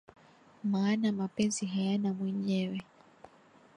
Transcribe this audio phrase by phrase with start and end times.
[0.63, 2.81] Maana mapenzi hayana mwenyewe